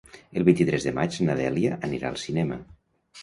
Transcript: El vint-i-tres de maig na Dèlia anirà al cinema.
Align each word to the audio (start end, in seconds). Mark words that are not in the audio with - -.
El 0.39 0.45
vint-i-tres 0.45 0.87
de 0.87 0.93
maig 0.99 1.17
na 1.27 1.35
Dèlia 1.41 1.77
anirà 1.89 2.09
al 2.13 2.19
cinema. 2.25 2.57